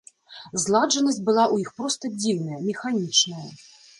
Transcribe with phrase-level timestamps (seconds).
[0.61, 3.45] Зладжанасць была ў іх проста дзіўная, механічная.